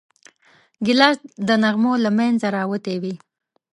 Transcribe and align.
ګیلاس 0.85 1.17
د 1.47 1.49
نغمو 1.63 1.93
له 2.03 2.09
منځه 2.17 2.47
راوتی 2.57 2.95
وي. 3.03 3.15